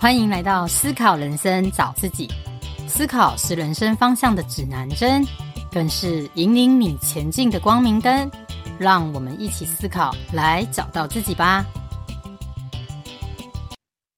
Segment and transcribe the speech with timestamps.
[0.00, 2.28] 欢迎来到思考人生，找自己。
[2.86, 5.26] 思考是人生方向的指南针，
[5.72, 8.30] 更是引领你前进的光明灯。
[8.78, 11.66] 让我们一起思考，来找到自己吧。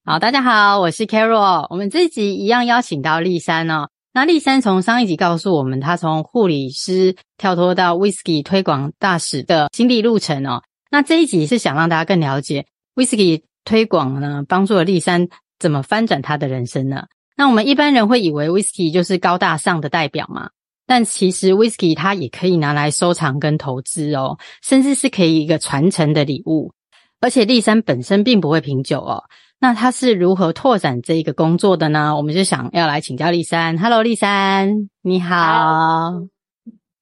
[0.04, 1.66] 好，大家好，我是 Carol。
[1.71, 3.88] 我们这一集一样邀请到丽珊哦。
[4.12, 10.62] 那丽珊从上一集告诉我们，她从护理师跳脱到 Whisky 推广大使的心理路程哦。
[10.90, 15.26] 那这一集是想让大家更了解 Whisky 推广呢，帮助了丽珊。
[15.61, 17.05] 怎么翻转他的人生呢？
[17.37, 20.51] 那我们一般人会以为 Whisky 就是高大上的代表嘛，
[20.87, 26.73] 但其实 Whisky 它也可以拿来收藏跟投资哦，甚至是可以一个传承的礼物。
[27.20, 29.23] 而且丽珊本身并不会品酒哦，
[29.59, 32.16] 那她是如何拓展这一个工作的呢？
[32.16, 33.79] 我们就想要来请教丽珊。
[33.79, 36.39] Hello，丽珊，你好。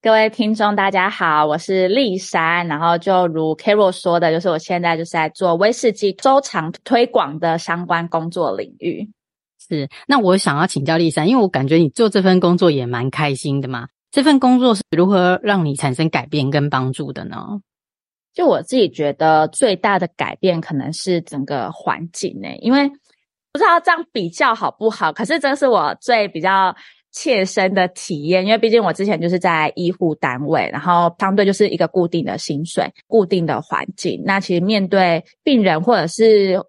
[0.09, 2.66] 各位听众，大家好，我是丽珊。
[2.66, 9.07] 然后就如 Carol 说的，就是我现在就是在做威士忌收藏推广的相关工作领域。
[9.59, 13.88] 是，那我想要请教丽珊，因为我感觉你做这份工作也蛮开心的嘛。
[14.10, 17.60] 这份工作是如何让你产生改变跟帮助的呢？
[18.32, 22.88] 就我自己觉得最大的改变可能是整个环境呢，因为
[23.52, 26.75] 不知道这样比较好不好，可是这是我最比较。
[27.21, 34.23] 切身的体验，因为毕竟我之前就是在医护单位，然后相对就是一个固定的薪水、固定的环境。
[34.25, 36.63] 那其实面对病人或者是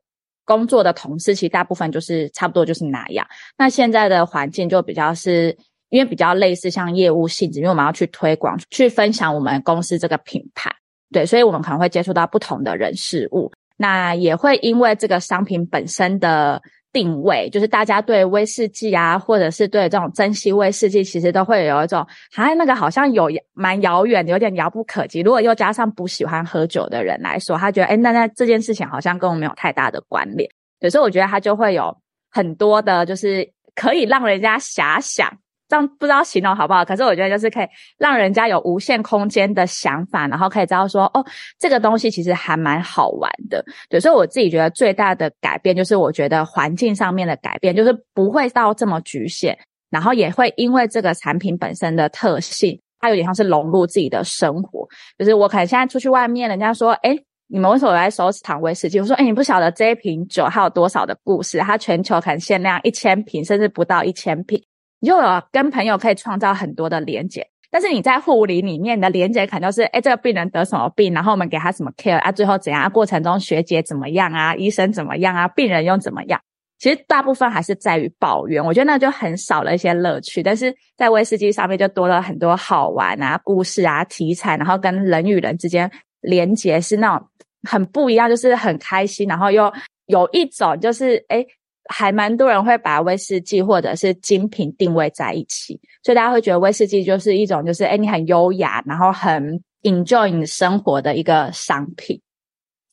[0.46, 3.28] 工作的同事，其实大部分就是差不多就是那样。
[3.60, 5.56] 那现在的环境就比较是，
[5.90, 10.72] 因为比较类似像业务性质，因为我们要去推广、去分享我们公司这个品牌，
[11.12, 13.52] 对，所以我们可能会接触到不同的人事物。
[13.78, 16.60] 那也会因为这个商品本身的。
[16.92, 25.22] 定位就是大家对威士忌啊，或者是对这种珍稀威士忌，其实都会有一种，哎，那个好像有蛮遥远，有点遥不可及。
[25.22, 30.50] 如果又加上不喜欢喝酒的人来说，他觉得，哎，那那这件事情好像跟我没有太大的关联。
[30.80, 31.96] 有时候我觉得他就会有
[32.32, 35.32] 很多的，就是可以让人家遐想。
[35.70, 37.68] 这样不知道形容好不好，可是我觉得就是可以
[38.00, 41.24] 让人家有无限空间的想法，然后可以知道说，哦，
[41.60, 43.64] 这个东西其实还蛮好玩的。
[43.88, 49.56] 对，所以我自己觉得最大的改变就是，我觉得环境上面的改变，就是不会到这么局限，
[49.92, 54.88] 然后也会因为这个产品本身的特性，它有点像是融入自己的生活。
[55.20, 57.16] 就是我可能现在出去外面，人家说，诶，
[57.48, 59.00] 你们为什么来收藏威士忌？
[59.00, 64.60] 我说，诶，你不晓得这一瓶酒它有多少的故事，它全球可能限量一千瓶，甚至不到一千瓶。
[65.00, 76.40] 你就有跟朋友可以创造很多的连接，但是你在护理里面的连接可能就是，诶，这个病人得什么病，然后我们给他什么 care 啊，最后怎样啊，过程中学姐怎么样啊，医生怎么样啊，病人又怎么样？
[76.80, 80.42] 其实大部分还是在于抱怨，我觉得那就很少了一些乐趣。
[80.42, 87.28] 但是在威士忌上面就多了很多好玩啊，故事啊，题材，然后跟人与人之间连接是那种
[87.70, 89.70] 很不一样，就是很开心，然后又
[90.06, 91.46] 有一种就是诶
[91.92, 102.22] 还蛮多人会把威士忌或者是精品定位在一起，所以大家会觉得威士忌就是一种就是诶你很优雅，然后很 enjoy 你生活的一个商品，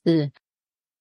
[0.04, 0.30] 是。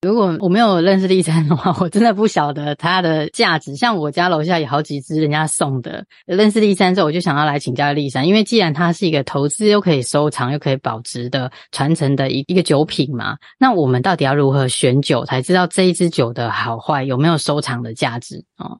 [0.06, 3.74] 如果我没有认识丽珊的话， 我真的不晓得它的价值。
[3.74, 6.04] 像我家楼下有好几支人家送的。
[6.26, 18.78] 认识丽珊之后，我就想要来请教丽珊，因为既然它是一个投资又可以收藏又可以保值的传承的一一个酒品嘛，那我们到底要如何选酒才知道这一支酒的好坏，有没有收藏的价值啊？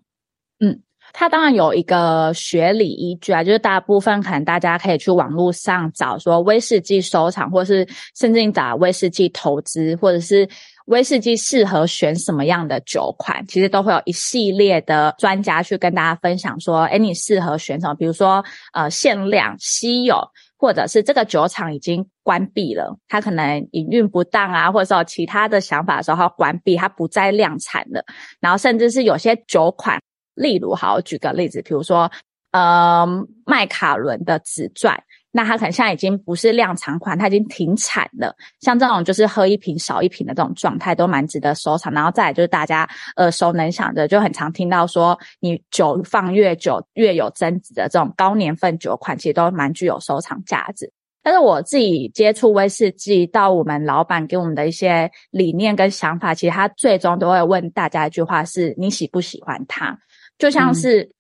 [0.60, 0.80] 嗯，
[1.12, 10.48] 它当然有一个学理依据啊，就是大部分可能大家可以去网络上找说威士忌收藏，或是甚至你找威士忌投资，或者是。
[10.86, 13.44] 威士忌适合选什么样的酒款？
[13.46, 17.94] 其实都会有一系列的专家去跟大家分享说，诶，你适合选什么？
[17.94, 20.16] 比如说，呃，限量、稀有，
[20.56, 28.04] 或者是这个酒厂已经关闭了，它可能营运不当啊，或者说其他的想法的时候，它关闭，它不再量产了。
[28.40, 30.00] 然后，甚至是有些酒款，
[30.34, 32.08] 例如，好，我举个例子，比如说，
[32.52, 33.04] 呃，
[33.44, 35.02] 麦卡伦的紫钻。
[35.36, 38.34] 那它可能现在已经不是量产款，它已经停产了。
[38.60, 41.92] 像这种就是喝一瓶少一瓶的这种状态，都蛮值得收藏。
[41.92, 50.90] 然后再来就是大家耳熟能详的，就很常听到说，你酒放越久越有增值的这种高年份酒款，其实都蛮具有收藏价值。
[51.22, 59.98] 但是我自己接触威士忌，到我们老板给我们的一些理念跟想法，其实他最终都会问大家一句话是：你喜不喜欢它？
[60.38, 61.12] 就像是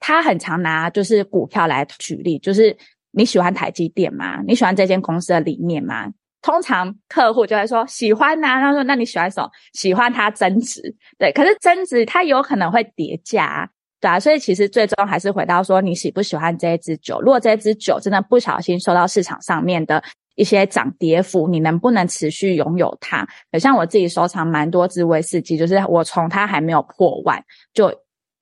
[0.00, 2.76] 他很常拿就是股票来举例，就是。
[3.12, 4.40] 你喜欢台积电吗？
[4.46, 6.06] 你喜欢这间公司的理念吗？
[6.42, 8.60] 通常客户就会说喜欢呐、啊。
[8.60, 9.50] 他说：“那你喜欢什么？
[9.74, 10.80] 喜欢它增值，
[11.18, 11.30] 对。
[11.32, 13.70] 可是增值它有可能会跌价，
[14.00, 14.18] 对啊。
[14.18, 17.20] 所以其实最终还是回到说，你喜不喜欢这一支酒？
[17.20, 20.02] 如果这支酒真的不小心受到市场上面的
[20.36, 23.28] 一些涨跌幅，你能不能持续拥有它？
[23.58, 27.92] 像我自己收藏蛮多支威士忌，就是我从它还没有破万就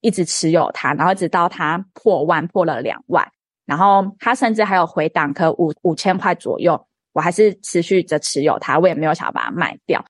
[0.02, 3.26] 一直持有它，然后直到它破万破了两万，
[3.68, 10.02] 然后它甚至还有回档，可五五千块左右，我还是持续着持有它，我也没有想要把它卖掉。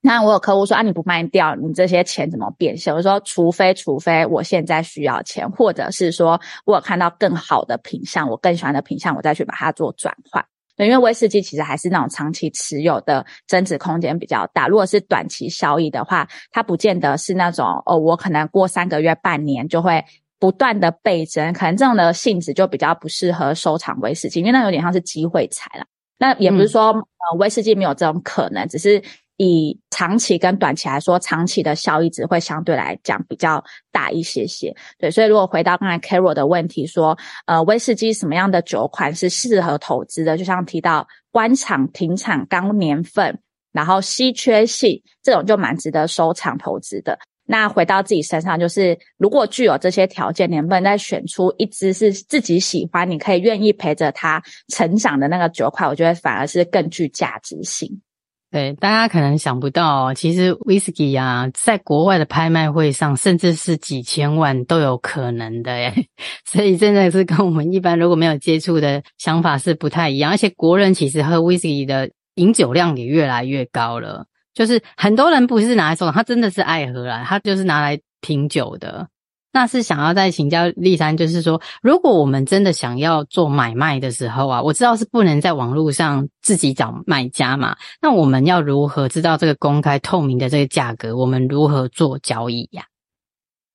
[0.00, 2.92] 那我有客户说啊，你不卖掉，你这些钱怎么变现？
[2.92, 10.44] 我说，除非除非我现在需要钱，或者是说我有看到更好的品相，我更喜欢的品相，我再去把它做转换。
[10.76, 14.68] 因为威士忌其实还是那种长期持有的增值空间比较大。
[14.68, 20.04] 如果是短期效益的话，它不见得是那种哦，我可能过三个月、半年就会
[20.38, 25.84] 不断的倍增，可能这种的性质就比较不适合收藏威士忌，因为那有点像是机会财了。
[26.18, 29.02] 那也不是说、嗯、呃威士忌没有这种可能，只是。
[29.40, 33.62] 以长期跟短期来说，长期的效益值会相对来讲比较
[33.92, 34.74] 大一些些。
[34.98, 40.36] 对，所以如果回到刚才 Carol 的问题说，呃，威士忌什么样的酒款是适合投资的？
[40.36, 43.38] 就像提到官厂停产、高年份，
[43.70, 47.16] 然后稀缺性这种就蛮值得收藏投资的。
[47.50, 55.88] 那回到自己身上，就是如果具有这些条件，能不能再选出一只是自己喜欢，你可以愿意陪着它成长的那个酒块？
[55.88, 58.02] 我觉得反而是更具价值性。
[58.50, 65.94] 对，大家可能想不到哦，其实威士忌啊，在国外的拍卖会上，甚至是几千万都有可能的耶。
[66.44, 70.30] 所以真的是跟我们一般如果没有接触的想法是不太一样。
[70.30, 74.24] 而且国人其实喝威士忌的饮酒量也越来越高了，
[74.58, 79.06] 就是很多人不是拿来收藏，他真的是爱喝啦，他就是拿来品酒的。
[79.52, 87.76] 那是想要再请教丽珊，就是说，如果我们真的想要做买卖的时候啊，我知道是不能在网络上自己找买家嘛。
[88.02, 91.16] 那我们要如何知道这个公开透明的这个价格？
[91.16, 92.82] 我们如何做交易呀？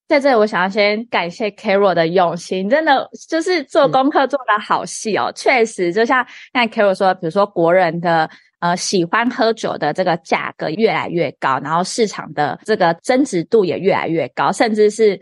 [0.09, 5.31] 在这里，我想要先感谢 Carol 的用心，真的就是做功课做的好细哦。
[5.33, 8.29] 确实，就像刚才 Carol 说，比如说国人的
[8.63, 15.19] 呃喜欢喝酒的这个价格越来越高，然后市场的这个增值度也越来越高，甚至是。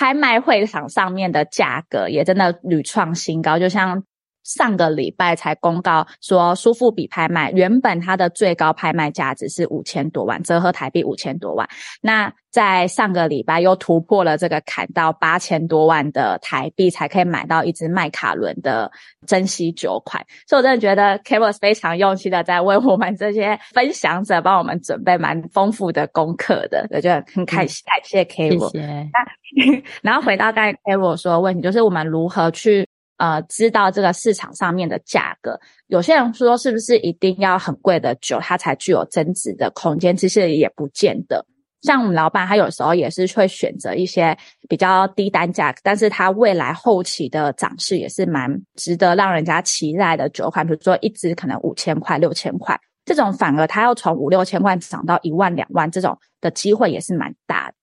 [0.00, 4.00] 拍卖会场上面的价格也真的屡创新高，就像
[4.48, 11.68] 上个礼拜才公告说，苏富比拍卖原本它的最高拍卖价值是五千多万，折合台币五千多万。
[12.00, 18.90] 那在上个礼拜又突破了这个坎，到八千多万的台币才可以买到一只麦卡伦的
[19.26, 20.24] 珍稀酒款。
[20.46, 28.70] 所以我真的觉得 k a r o s 非常用心的在为我们这些分享者帮我们准备蛮丰富的功课的，我觉得很开心，感谢 Carol。
[28.70, 29.82] 谢谢。
[30.00, 32.87] 然后回到刚才 Carol 说的问题，就是我们如何去
[33.18, 35.60] 呃知道这个市场上面的价格？
[35.86, 40.16] 有些人说是不是一定要很贵的酒，它才具有增值的空间？
[40.16, 41.44] 其实也不见得。
[41.82, 44.36] 像我们老板，他有时候也是会选择一些
[44.68, 50.66] 比较低单价，但是他未来后期的涨势也是蛮值得让人家期待的酒款。
[50.66, 57.74] 比如说一支可能五千块、六千块这种，反而他要从五六千块涨到一万、两万，这种的机会也是蛮大的。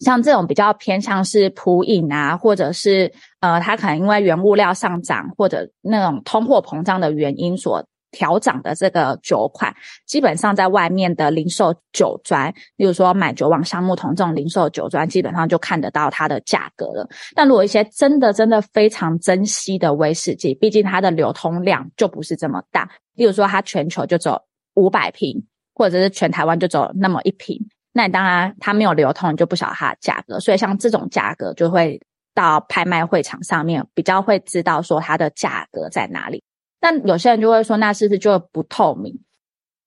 [0.00, 9.74] 像这种比较偏向是普饮啊，或者是呃，它可能因为原物料上涨或者那种通货膨胀的原因所调涨的这个酒款，
[10.06, 17.06] 基本上在外面的零售酒专，例如说买酒网、橡木桶这种零售酒专，基本上就看得到它的价格了。
[17.34, 24.40] 但如果一些真的真的非常珍惜的威士忌，毕竟它的流通量就不是这么大，例如说它全球就走
[24.74, 25.44] 五百瓶，
[25.74, 27.58] 或者是全台湾就走那么一瓶。
[27.96, 30.38] 那当然，它没有流通，你就不晓得它的价格。
[30.38, 31.98] 所以像这种价格，就会
[32.34, 36.44] 到拍卖会场上面比较会知道说它的价格在哪里。
[36.78, 39.18] 但有些人就会说，那是不是就不透明？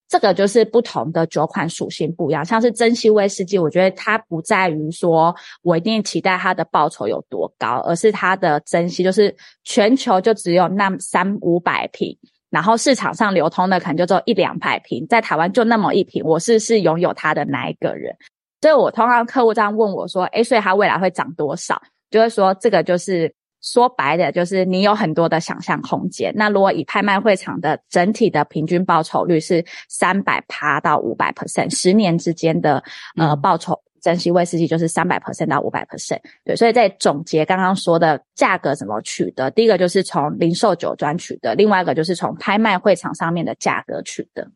[0.08, 2.44] 这个就是不同的酒款属性不一样。
[2.44, 12.18] 像是珍稀威士忌，我觉得它不在于说我一定期待它的报酬有多高，而是它的珍稀，就是全球就只有那三五百瓶。
[12.50, 18.16] 然后市场上流通的可能就只有一两百瓶，在台湾就那么一瓶，我是是拥有它的哪一个人？
[18.62, 26.34] 所以我通常客户这样问我说：“诶，所以它未来会涨多少？”就会说这个就是说白的，就是你有很多的想象空间。
[26.36, 32.84] 那如果以拍卖会场的整体的平均报酬率是三百趴到五百 percent，十年之间的
[33.16, 33.80] 呃报酬。
[34.02, 44.50] 珍稀威士忌就是三百 percent 到五百 percent，对，所以在总结刚刚说的价格怎么取得，第一个就是从零售酒专取得，另外一个就是从拍卖会场上面的价格取得。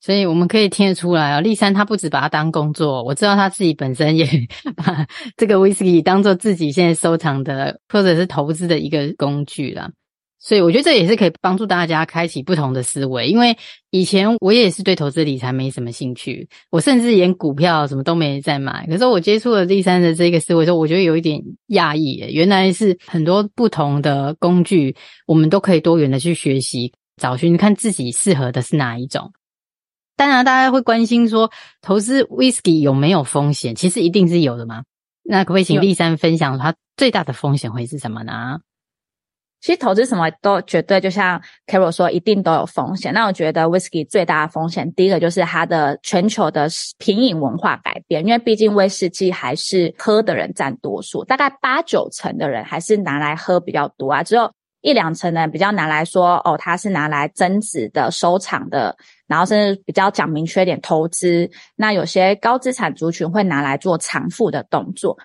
[0.00, 4.24] 所以我们可以听得出来啊，丽珊她不只把它当工作，我知道她自己本身也
[4.76, 5.04] 把
[5.36, 9.90] 这个威士忌当做自己现在收藏的或者是投资的一个工具啦。
[10.40, 13.56] 所以我觉得这也是可以帮助大家开启不同的思维，因为
[13.90, 18.86] 以前我也是对投资理财没什么兴趣，我甚至连股票什么都没在买。
[18.86, 24.94] 可是我接触了第三的这个思维之后，我觉得有一点讶异，原来是很多不同的工具，
[25.26, 26.92] 我们都可以多元的去学习。
[27.20, 29.32] 找寻看自己适合的是哪一种。
[30.16, 31.50] 当然，大家会关心说，
[31.82, 33.74] 投资 whisky 有没有风险？
[33.74, 34.84] 其实一定是有的嘛。
[35.24, 38.60] 那可不可以请丽珊分享它最大的风险会是什么呢？
[39.60, 43.12] 其实投资什么都绝对，就像 Carol 说，一定都有风险。
[43.12, 54.50] 那我觉得 Whisky 最大的风险，第一个就是它的全球的品饮文化改变，因为毕竟威士忌还是喝的人占多数，大概八九成的人还是拿来喝比较多啊，只有
[54.80, 58.96] 一两成的人比较拿来说，哦，它是拿来增值的、收藏的，
[59.26, 61.50] 然后甚至比较讲明确点投资。
[61.74, 65.18] 那有些高资产族群会拿来做偿付的动作。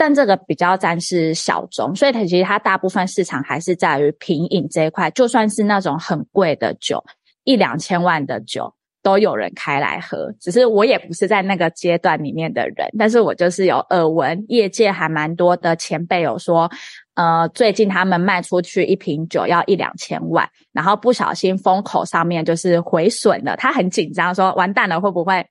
[0.00, 5.10] 但这个比较占是小众，所以它其实它大部分市场还是在于品饮这一块。
[5.10, 7.04] 就算是那种很贵的酒，
[7.44, 10.32] 一两千万的酒都有人开来喝。
[10.40, 16.70] 只是我也不是在那个阶段里面的人，但是我就是有耳闻，业界还蛮多的前辈有说，
[17.16, 25.46] 呃，最近他们卖出去一瓶酒要一两千万，然后不小心封口上面就是毁损了，他很紧张，说完蛋了，会不会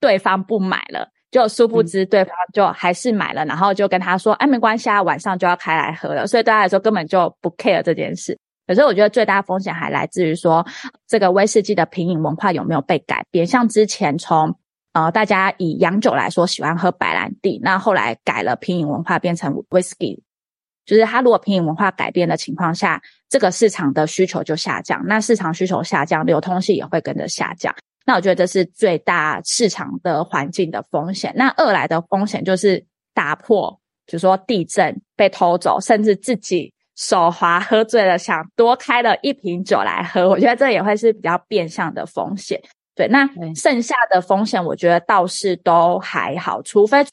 [0.00, 1.10] 对方不买了？
[1.30, 8.38] 就殊不知对方就还是买了，嗯、然后就跟他说：“哎，没关系啊，晚上就要开来喝了。”所以对他来说根本就不 care 这件事。
[8.66, 10.66] 可是我觉得最大风险还来自于说，
[11.06, 13.46] 这个威士忌的品饮文化有没有被改变？
[13.46, 14.56] 像之前从
[14.92, 20.20] 呃大家以洋酒来说，喜欢喝白兰地，那后来改了品饮文化变成威士忌，
[20.84, 27.74] 就是他如果品饮文化改变的情况下，这个市场的需求就下降，那市场需求下降，流通性也会跟着下降。
[28.06, 31.32] 那我觉得这是最大市场的环境的风险。
[31.36, 40.28] 那二来的风险就是打破，比如说地震被偷走，甚至自己手滑喝醉了，想多开了一瓶酒来喝。
[40.28, 42.58] 我觉得这也会是比较变相的风险。
[42.94, 47.04] 对，那剩下的风险，我觉得倒是都还好，除非。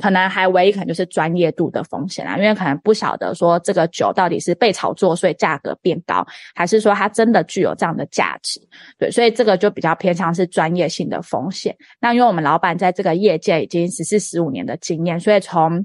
[0.00, 8.58] 可能还唯一可能就是专业度的风险啦，因为可能不晓得说这个酒到底是被炒作，所以价格变高，还是说它真的具有这样的价值。
[8.98, 11.76] 对，所以这个就比较偏向是专业性的风险。
[12.00, 15.84] 那因为我们老板在这个业界已经十四十五年的经验，所以从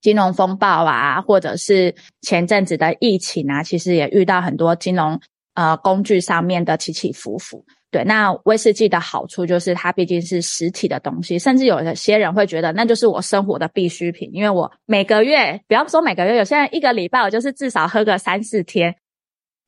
[0.00, 5.20] 金融风暴啊，或者是前阵子的疫情啊，其实也遇到很多金融
[5.54, 7.64] 呃工具上面的起起伏伏。
[7.92, 18.94] 对，那威士忌的好处就是它毕竟是实体的东西，甚至有一些人会觉得那就是我生活的必需品，因为我每个月，不要说每个月，有些人一个礼拜我就是至少喝个三四天，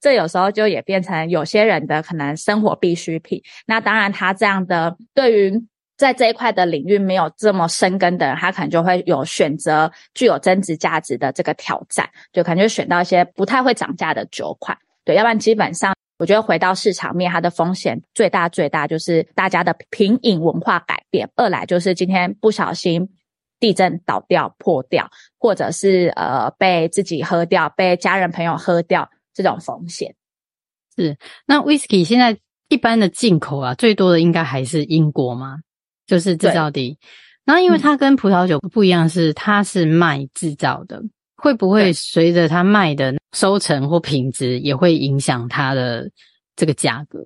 [0.00, 3.42] 这有时候就也变成有些人的可能生活必需品。
[3.66, 5.60] 那当然，他这样的对于
[5.96, 14.78] 在这一块的领域没有这么深耕的人，他可能就会有选择具有增值价值的这个挑战，就可能就选到一些不太会涨价的酒款。
[15.04, 15.92] 对，要不然基本上。
[16.22, 21.28] 我觉得回到市场面，它的风险最大最大就是大家的品饮文化改变。
[21.34, 23.08] 二来就是今天不小心
[23.58, 30.14] 地震倒掉破掉，或者是呃被自己喝掉、被家人朋友喝掉这种风险。
[30.96, 32.38] 是那 Whisky 现在
[32.68, 35.56] 一般的进口啊，最多的应该还是英国吗？
[36.06, 36.96] 就是制造地。
[37.44, 41.02] 然后因为它跟葡萄酒不一样，是它是卖制造的。
[41.42, 46.08] 会不会随着它卖的收成或品质，也会影响它的
[46.54, 47.18] 这个价格？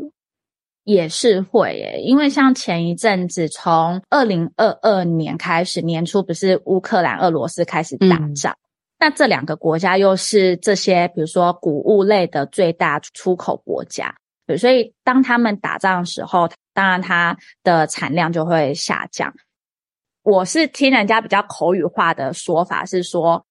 [0.85, 8.65] 也是会耶，因为像前一阵子，从二零二二年开始，年初不是乌克兰、俄罗斯开始打仗，嗯、
[9.01, 14.17] 那这两个国家又是这些，比如说谷物类的最大出口国家，
[14.59, 19.35] 所以当他们打仗的时候，当然它的产量就会下降。
[20.23, 23.45] 我是听人家比较口语化的说法是说。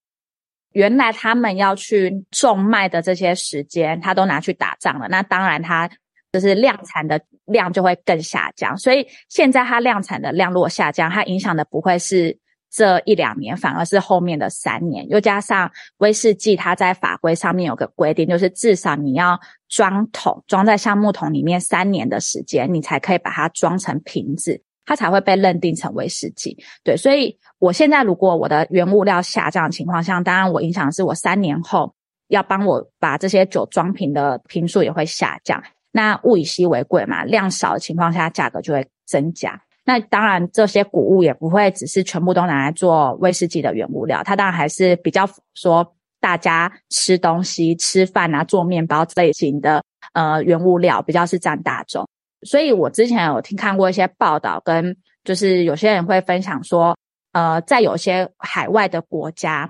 [0.75, 5.07] 原来他们要去种麦的这些时间，他都拿去打仗了。
[5.07, 5.89] 那当然，他
[6.33, 8.77] 就是量产的量就会更下降。
[8.77, 12.37] 所以现在它量产的量如果下降，它影响的不会是
[12.69, 15.07] 这一两年，反而是后面的三年。
[15.07, 19.39] 又加上威士忌，它在法规上面有个规定，就是至少你要
[19.69, 24.61] 装桶，装在橡木桶里面三年的时间，你才可以把它装成瓶子。
[24.85, 31.93] 它才会被认定成威士忌，对，所以我现在如果我的原物料下降的情况下，当然我影响的是我三年后
[32.27, 35.61] 要帮我把这些酒装瓶的瓶数也会下降。
[35.91, 39.59] 那物以稀为贵嘛，量少的情况下价格就会增加。
[39.85, 52.07] 那当然这些谷物也不会只是全部都拿来做威士忌的原物料，它当然还是比较说大家吃东西、吃饭啊、做面包类型的呃原物料比较是占大众。
[52.45, 56.97] 所以我之前有听看过一些报道，跟就是有些人会分享说，
[57.33, 59.69] 呃，在有些海外的国家，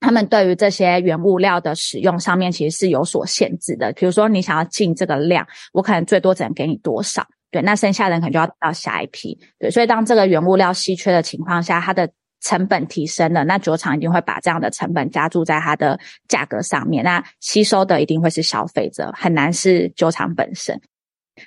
[0.00, 3.92] 他们对于这些原物料的使用上面其实是有所限制的。
[3.92, 9.70] 比如说，你想要进这个量，我可能最多只能给你多少，对，那剩下的人可能就要到下一批，对。
[9.70, 20.80] 所以当这个原物料稀缺的情况下，它的成本提升了，那酒厂一定会把这样的成本加注在它的价格上面，那吸收的一定会是消费者，很难是酒厂本身。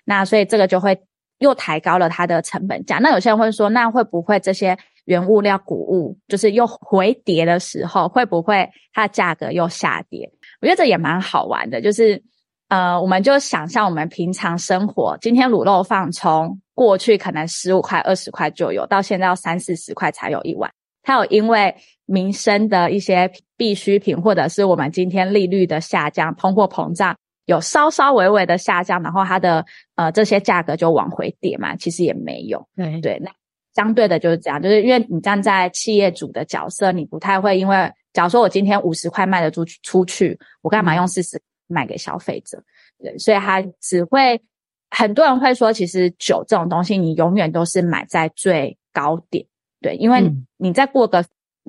[0.05, 0.99] 那所以这个就会
[1.39, 2.97] 又抬高了它的成本价。
[2.99, 10.29] 那有些人会说，那会不会这些原物料谷物就是又回跌的时候，会不会它的价格又下跌？
[10.61, 12.21] 我觉得这也蛮好玩的，就是
[12.69, 20.69] 呃，我们就想象我们平常生活，今天卤肉饭从过去可能十五块、二十块就有，到现在要三四十块才有一碗。
[21.03, 21.73] 它有因为
[22.05, 27.15] 民生的一些必需品，或者是我们今天利率的下降、通货膨胀
[27.47, 31.75] 有稍稍微微的下降，然后它的呃这些价格就往回跌嘛？
[31.75, 32.67] 其实也没有。
[32.75, 33.31] 对对，那
[33.73, 42.61] 相对的就是这样，就是因为你站在企业主的角色，你不太会因为，假如说我今天五十块卖得出去，出去我干嘛用四十卖给消费者？
[42.99, 44.41] 对，所以它只会
[44.89, 49.45] 很多人会说，其实酒这种东西，你永远都是买在最高点。
[49.79, 51.23] 对，因为你再过个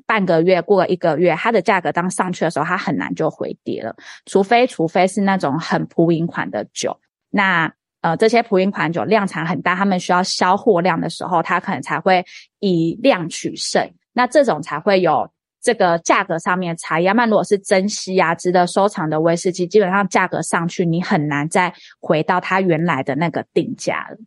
[0.09, 3.95] 半个月，过了一个月，它的价格当上去的时候，它很难就回跌了。
[4.25, 6.99] 除非，除非是那种很普饮款的酒，
[7.29, 12.25] 那呃，这些普饮款酒量产很大，他们需要销货量的时候，它可能才会
[12.59, 13.87] 以量取胜。
[14.11, 15.29] 那这种才会有
[15.61, 17.03] 这个价格上面差异。
[17.03, 24.17] 要不然如果是珍稀啊，值得收藏的威士忌，基本上价格上去，你很难再回到它原来的那个定价了。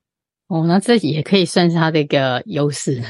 [0.47, 3.03] 哦，那这也可以算是它的一个优势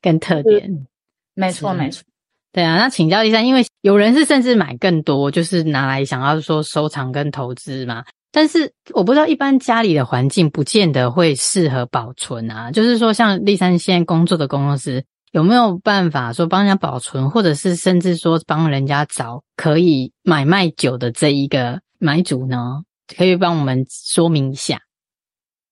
[0.00, 0.86] 跟特点。
[1.34, 2.04] 没错，没错。
[2.52, 8.04] 对啊，那请教丽珊，因为有人是甚至买更多，就是拿来想要说收藏跟投资嘛。
[8.32, 12.70] 但是我不知道一般家里的环境不见得会适合保存啊。
[12.70, 22.82] 就是说，像丽珊现在工作的公司，有没有办法说帮人家保存，或者是甚至说帮人家找可以买卖酒的这一个买主呢？
[23.16, 24.80] 可以帮我们说明一下。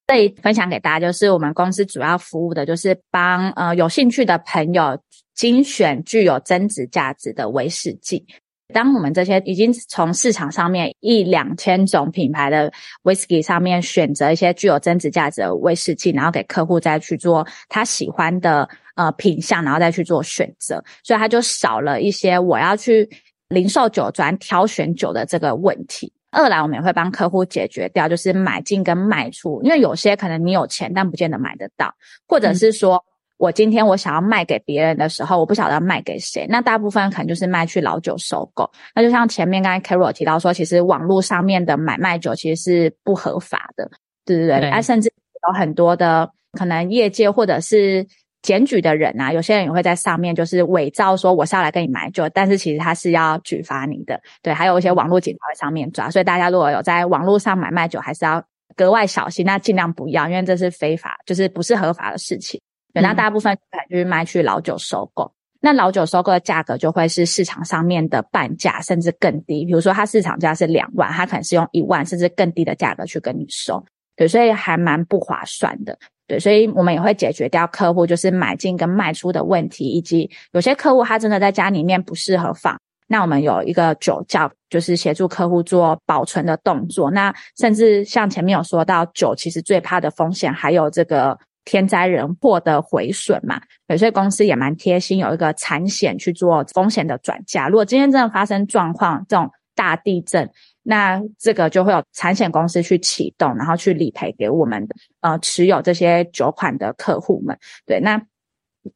[0.08, 4.98] 这里分享给大家，就是我们公司主要服务的，就是帮呃有兴趣的朋友
[5.38, 8.26] 精选具有增值价值的威士忌。
[8.74, 12.70] 当我们这些已经从市场上面一两千种品牌的
[13.04, 23.08] 威士忌上面选择一些具有增值价值的威士忌，然后给客户再去做他喜欢的呃品相，然后再去做选择，所以他就少了一些我要去
[23.48, 26.12] 零售酒庄挑选酒的这个问题。
[26.30, 31.94] 二来，我们也会帮客户解决掉，就是买进跟卖出，因为有些可能你有钱，但不见得买得到，
[32.26, 33.02] 或者是说
[33.38, 38.70] 我今天我想要卖给别人的时候，我不晓得要卖给谁，那大部分可能就是卖去老酒收购。
[38.94, 43.90] 那就像前面刚才 Carol 提到说，其实网络上面的买卖酒其实是不合法的，
[44.26, 44.60] 对不对？
[44.60, 44.70] 对。
[44.70, 45.10] 啊，甚至
[45.46, 48.06] 有很多的可能业界或者是。
[48.40, 54.18] 检举的人啊，有些人也会在上面就是伪造说我是要来跟你买酒，但是其实他是要举发你的。
[54.42, 58.42] 对，还有一些网络警察在上面抓，所以大家如果有在网络上买卖酒，还是要
[58.76, 62.60] 格外小心，那尽量不要，因为这是非法，就是不是合法的事情。
[62.92, 63.56] 对，那大部分
[63.90, 69.64] 就是卖去老酒收购，那老酒收购的价格就会是市场上面的半价，甚至更低。
[69.64, 73.84] 比如说它市场价是两万，它可能是用一万甚至更低的价格去跟你收，
[74.16, 75.98] 对，所以还蛮不划算的。
[76.26, 87.10] 对，所以我们也会解决掉客户就是买进跟卖出的问题，以及有些客户他真的在家里面不适合放，那我们有一个酒窖，就是协助客户做保存的动作。
[87.10, 97.68] 那甚至像前面有说到，酒其实最怕的风险还有这个天灾人祸的毁损嘛，翡翠公司也蛮贴心，有一个产险去做风险的转嫁。
[97.68, 100.50] 如果今天真的发生状况，这种大地震。
[100.82, 104.88] 那这个就会有产险公司去启动，然后去理赔给我们
[105.20, 107.58] 呃持有这些酒款的客户们。
[107.84, 108.22] 对，那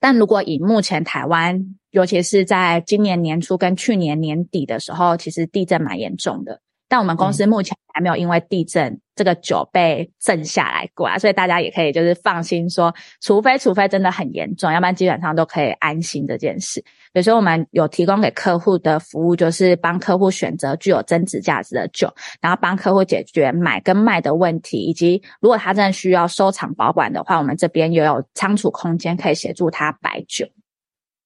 [0.01, 6.63] 但如果以目前台湾，尤其是在今年年初跟去年年底的时候，其实地震蛮严重的。
[6.93, 16.85] 但我们公司目前还没有因为地震这个酒被震下来过啊，所以大家也可以就是放心说，除非除非真的很严重，要不然基本上都可以安心这件事。
[17.15, 30.47] 比如说我们有提供给客户的服务，就是帮客户选择具有增值价值的酒，然后帮客户解决买跟卖的问题，以及如果他真的需要收藏保管的话，我们这边也有仓储空间可以协助他摆酒。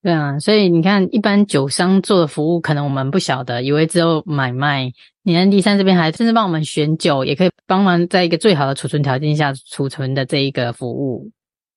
[0.07, 4.89] 对啊，所以你看，一般酒商做的服务，可能我们不晓得，以为只有买卖。
[5.23, 11.29] 你看第三这边还甚至帮我们选酒，也可以帮忙在一个最好的储存条件下储存的这一个服务。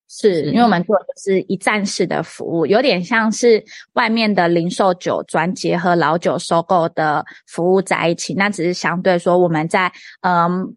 [0.07, 3.61] 是，因为我们做的就是一站式的服务，有点像是
[3.95, 8.33] 外面的零售酒专结合老酒收购的服务在一起。
[8.35, 9.91] 那只是相对说，我们在
[10.21, 10.73] 嗯。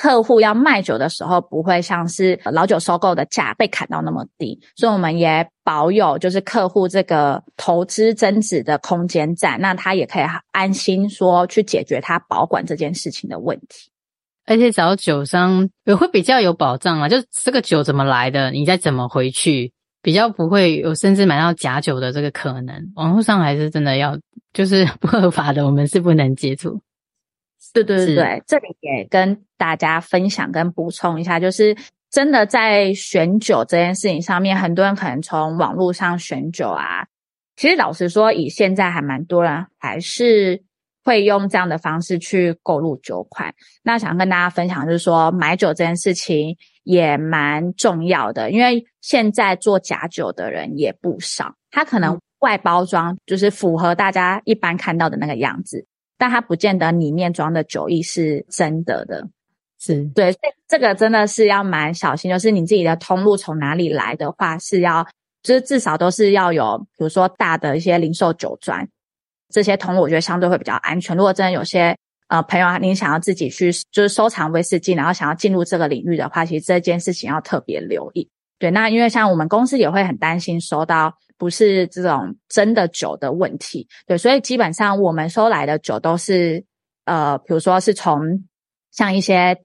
[0.00, 13.90] 客户要卖酒的时候，不会像是老酒收购的价被砍到那么低，所以我们也保有就是客户这个投资增值的空间在，那他也可以安心说去解决他保管这件事情的问题。
[14.46, 22.92] 而且找酒商也会比较有保障啊，就这个酒怎么来的，你再怎么回去，比较不会有甚至买到假酒的这个可能。
[22.94, 24.16] 网络上还是真的要，
[24.52, 26.80] 就是不合法的，我们是不能接触。
[27.72, 31.76] 对对对对，这里也跟大家分享跟补充一下，就是
[32.10, 37.06] 真的在选酒这件事情上面，很多人可能从网络上选酒啊，
[37.56, 40.62] 其实老实说，以现在还蛮多人还是
[41.04, 43.54] 会用这样的方式去购入酒款。
[43.82, 55.86] 那想跟大家分享就是说，买酒这件事情也蛮重要的，因为现在做假酒的人也不少，他可能外包装就是符合大家一般看到的那个样子。
[56.18, 59.26] 但它不见得里面装的酒意是真的的，
[59.78, 62.28] 是对，所以这个真的是要蛮小心。
[62.28, 65.06] 就是你自己的通路从哪里来的话，是要
[65.42, 68.86] 就是至少都是要有，比如说大的一些零售酒庄
[69.48, 71.16] 这些通路，我觉得相对会比较安全。
[71.16, 78.28] 如果真的有些呃朋友啊，您想要自己去就是收藏威士忌，然后想要进入这个领域的话，其实这件事情要特别留意。
[78.58, 81.14] 对，那因为像我们公司也会很担心收到。
[81.40, 86.64] 不是这种真的酒的问题，对，所以基本上我们收来的酒都是，
[87.04, 88.20] 呃，比如说是从
[88.90, 89.56] 像一些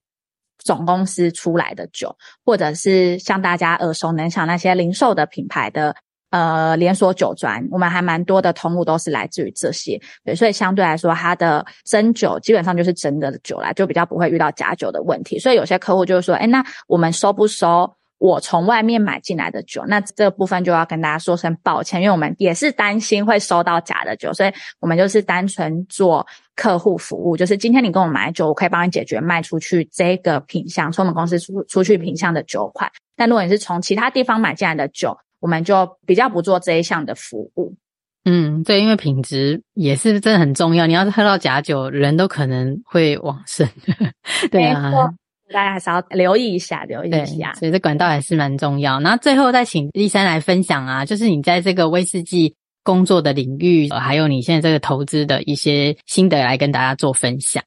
[0.59, 5.95] 总公司出来的酒，或者是像大家耳熟能详那些零售的品牌的
[6.29, 15.39] 呃连锁酒庄，我们还蛮多的通路都是来自于这些，对，所以相对来说，它的真酒基本上就是真的酒啦，就比较不会遇到假酒的问题。
[15.39, 17.91] 所以有些客户就是说，哎，那我们收不收？
[18.23, 32.89] 我从外面买进来的酒，那这部分就要跟大家说声抱歉，因为我们也是担心会收到假的酒，所以我们就是单纯做客户服务，就是今天你跟我买酒，我可以帮你解决卖出去这个品相，从我们公司出出去品相的酒款。
[33.17, 37.75] 但如果你是从其他地方买进来的酒，我们就比较不做这一项的服务。
[38.23, 43.67] 嗯，对，因为品质也是真的很重要，你要是喝到假酒，人都可能会往生。
[44.49, 45.13] 对啊。
[45.53, 47.53] 大家还是要留意一下，留意一下。
[47.53, 48.99] 所以这管道还是蛮重要。
[48.99, 57.63] 然后最后再请丽珊来分享啊，就是你在这个威士忌工作的领域，还有你现在这个投资的一些心得，来跟大家做分享。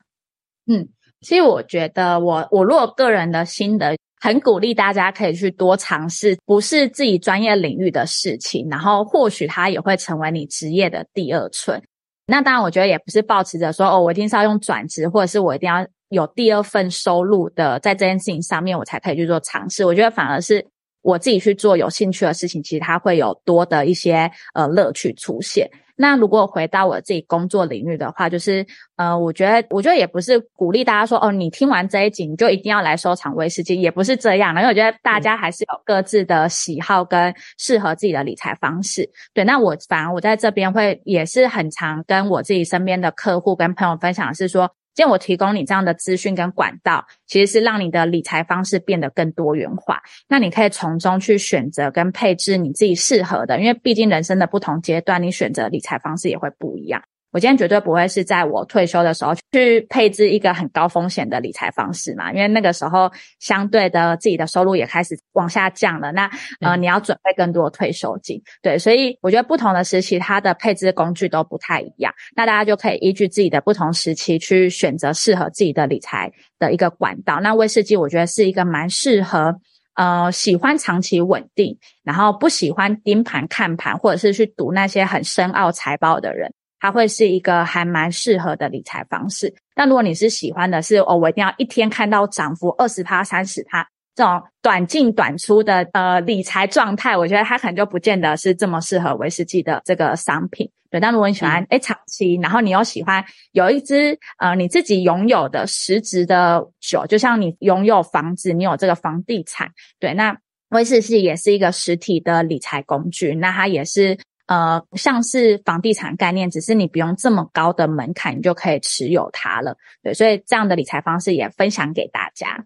[0.66, 0.86] 嗯，
[1.20, 11.80] 其实我觉得我我如果个人的心得，很鼓励大家可以去多尝试不是自己专业领域的事情，然后或许它也会成为你职业的第二春。
[12.26, 15.86] 那当然，我觉得也不是抱持着说哦，我一定是要用转职，或者是我一定要。
[16.08, 19.84] 有第二份收入的，在这件事情上面，我才可以去做尝试。
[19.84, 20.64] 我觉得反而是
[21.02, 25.68] 我自己去做有兴趣的事情，其实它会有多的一些呃乐趣出现。
[25.98, 28.64] 那如果回到我自己工作领域的话，就是
[28.96, 34.60] 呃，我觉得我觉得也不是鼓励大家说哦，你听完这一集你就一定要来收藏威士忌，也不是这样的。
[34.60, 39.08] 因为我觉得大家还是有各自的喜好跟适合自己的理财方式。
[39.32, 44.70] 对，那我反而我在这边会也是很常跟我自己身边的客户跟朋友分享是说。
[44.96, 50.02] 既然我提供你这样的资讯跟管道，其实是让你的理财方式变得更多元化。
[50.26, 57.02] 那你可以从中去选择跟配置你自己适合的，因为毕竟人生的不同阶段，你选择理财方式也会不一样。
[57.36, 66.10] 我今天绝对不会是在我退休的时候去配置一个很高风险的理财方式嘛，因为那个时候相对的自己的收入也开始往下降了。
[66.12, 66.30] 那
[66.62, 72.10] 呃，你要准备更多的退休金，对，所以我觉得不同的时期它的配置工具都不太一样。
[72.34, 77.38] 那大家就可以依据自己的不同时期去选择适合自己的理财的一个管道。
[77.40, 79.54] 那威士忌我觉得是一个蛮适合
[79.96, 86.50] 呃喜欢长期稳定，然后不喜欢盯盘看盘或者是去赌那些很深奥财报的人。
[86.78, 89.54] 它会是一个还蛮适合的理财方式。
[89.74, 100.70] 但如果你是喜欢的是哦，我一定要一天看到涨幅二十趴、三十趴这种短进短出的呃理财状态，我觉得它可能就不见得是这么适合威士忌的这个商品。
[100.88, 110.36] 对，但如果你喜欢诶长期，然后你又喜欢有一支呃你自己拥有的实质的酒，就像你拥有房子，你有这个房地产，对，那
[110.70, 114.18] 威士忌也是一个实体的理财工具，那它也是。
[114.46, 119.76] 呃，像是房地产概念，只是你不用这么高的门槛，你就可以持有它了。
[120.02, 122.64] 对，所以这样的理财方式也分享给大家。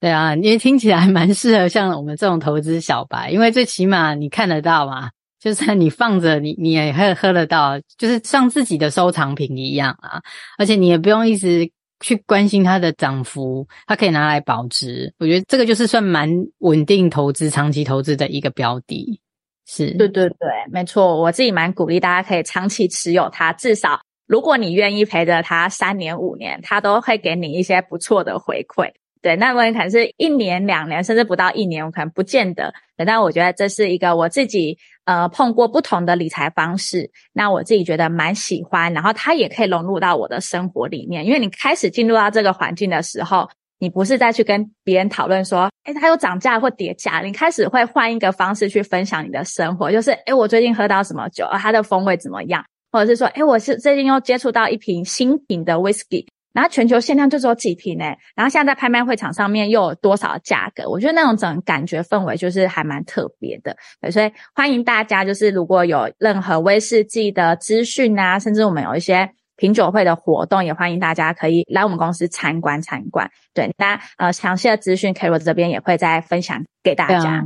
[0.00, 10.20] 对啊，因为听起来蛮适合像我们这种投资小白，因为最起码你看得到嘛，就是你放着，你你也会喝得到，就是像自己的收藏品一样啊。
[10.58, 15.14] 而且你也不用一直去关心它的涨幅，它可以拿来保值。
[15.18, 19.20] 我觉得这个就是算蛮稳定投资、长期投资的一个标的。
[19.66, 28.90] 是，对对对，没错，我自己蛮鼓励大家可以长期持有它，至少如果你愿意陪着它三年五年，它都会给你一些不错的回馈。
[29.22, 32.74] 对，那么可能是一年两年，甚至不到一年，我可能不见得。
[33.06, 43.48] 但我觉得这是一个我自己呃碰过不同的理财方式，那我自己觉得蛮喜欢，然后它也可以融入到我的生活里面，因为你开始进入到这个环境的时候。
[43.84, 56.24] 你不是再去跟别人讨论说，诶，它又涨价或跌价，你开始会换一个方式去分享你的生活，就是，诶，我最近喝到什么酒，它的风味怎么样，或者是说，诶，我是最近又接触到一瓶新品的 whisky。
[56.54, 60.88] 然后全球限量就只有几瓶诶，然后现在在拍卖会场上面又有多少价格？
[60.88, 63.76] 我觉得那种整感觉氛围就是还蛮特别的，
[64.10, 73.30] 所以欢迎大家就是如果有任何威士忌的资讯啊，甚至我们有一些品酒会的活动，也欢迎大家可以来我们公司参观参观。
[73.52, 77.44] 对，那呃详细的资讯，Carol 这边也会再分享给大家。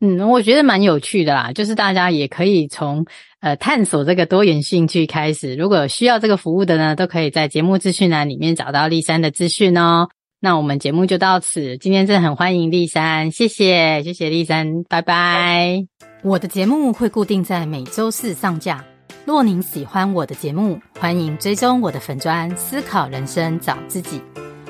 [0.00, 3.06] 嗯，我觉得蛮有趣的啦，就是大家也可以从
[3.40, 5.54] 呃探索这个多元兴趣开始。
[5.54, 10.08] 如果需要这个服务的呢，都可以在节目资讯栏里面找到丽珊的资讯哦。
[10.40, 15.86] 那我们节目就到此，今天真的很欢迎丽珊，谢谢谢谢丽珊，拜拜。
[16.22, 18.84] 我的节目会固定在每周四上架。
[19.26, 24.20] 若您喜欢我的节目，欢迎追踪我的粉砖思考人生找自己，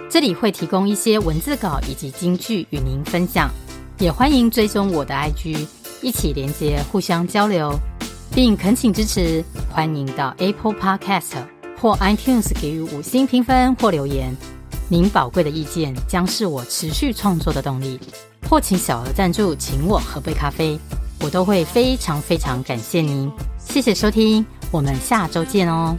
[0.09, 3.51] 这里会提供一些文字稿以及金句与您分享。
[3.99, 5.67] 也欢迎追踪我的 IG，
[6.01, 7.77] 一起连接，互相交流，
[8.33, 9.45] 并恳请支持。
[9.73, 11.35] 欢迎到 Apple Podcast
[11.81, 14.33] 或 iTunes 给予五星评分或留言，
[14.89, 17.99] 您宝贵的意见将是我持续创作的动力。
[18.49, 20.79] 或请小额赞助，请我喝杯咖啡，
[21.21, 23.31] 我都会非常非常感谢您。
[23.59, 25.97] 谢谢收听，我们下周见哦。